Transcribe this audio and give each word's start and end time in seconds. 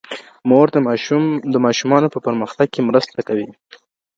مور 0.49 0.67
د 1.53 1.55
ماشومانو 1.65 2.07
په 2.13 2.19
پرمختګ 2.25 2.67
کې 2.73 2.85
مرسته 2.89 3.19
کوي. 3.27 3.47